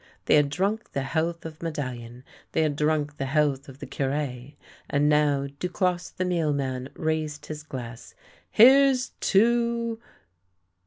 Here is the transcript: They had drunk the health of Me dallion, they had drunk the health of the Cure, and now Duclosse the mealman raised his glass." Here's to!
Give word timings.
They 0.25 0.33
had 0.33 0.49
drunk 0.49 0.93
the 0.93 1.03
health 1.03 1.45
of 1.45 1.61
Me 1.61 1.69
dallion, 1.69 2.23
they 2.53 2.63
had 2.63 2.75
drunk 2.75 3.17
the 3.17 3.27
health 3.27 3.69
of 3.69 3.77
the 3.77 3.85
Cure, 3.85 4.09
and 4.89 5.07
now 5.07 5.45
Duclosse 5.59 6.09
the 6.09 6.25
mealman 6.25 6.89
raised 6.95 7.45
his 7.45 7.61
glass." 7.61 8.15
Here's 8.49 9.09
to! 9.19 9.99